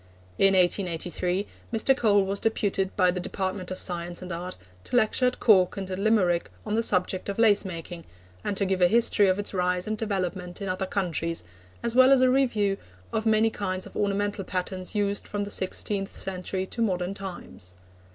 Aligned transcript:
In 0.39 0.55
1883, 0.55 1.45
Mr. 1.71 1.95
Cole 1.95 2.25
was 2.25 2.39
deputed 2.39 2.95
by 2.95 3.11
the 3.11 3.19
Department 3.19 3.69
of 3.69 3.79
Science 3.79 4.23
and 4.23 4.31
Art 4.31 4.57
to 4.85 4.95
lecture 4.95 5.27
at 5.27 5.39
Cork 5.39 5.77
and 5.77 5.91
at 5.91 5.99
Limerick 5.99 6.49
on 6.65 6.73
the 6.73 6.81
subject 6.81 7.29
of 7.29 7.37
lace 7.37 7.63
making, 7.63 8.05
and 8.43 8.57
to 8.57 8.65
give 8.65 8.81
a 8.81 8.87
history 8.87 9.27
of 9.27 9.37
its 9.37 9.53
rise 9.53 9.85
and 9.85 9.95
development 9.99 10.59
in 10.59 10.67
other 10.67 10.87
countries, 10.87 11.43
as 11.83 11.93
well 11.93 12.11
as 12.11 12.21
a 12.21 12.31
review 12.31 12.77
of 13.13 13.25
the 13.25 13.29
many 13.29 13.51
kinds 13.51 13.85
of 13.85 13.95
ornamental 13.95 14.43
patterns 14.43 14.95
used 14.95 15.27
from 15.27 15.43
the 15.43 15.51
sixteenth 15.51 16.15
century 16.15 16.65
to 16.65 16.81
modern 16.81 17.13
times. 17.13 17.75